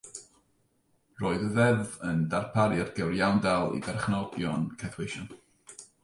[1.23, 5.29] Roedd y Ddeddf yn darparu ar gyfer iawndal i berchnogion caethweision.